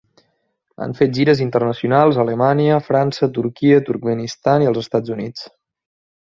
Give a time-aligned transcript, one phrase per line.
[0.85, 5.47] Han fet gires internacionals a Alemanya, França, Turquia, Turkmenistan i els Estats Units.